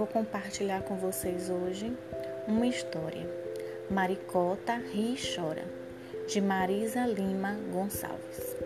[0.00, 1.94] vou compartilhar com vocês hoje
[2.48, 3.28] uma história.
[3.90, 5.64] Maricota ri e chora,
[6.26, 8.59] de Marisa Lima Gonçalves.